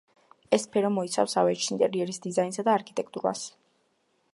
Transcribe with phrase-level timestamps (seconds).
[0.57, 3.49] ეს სფერო მოიცავს ავეჯს, ინტერიერის დიზაინსა და არქიტექტურას.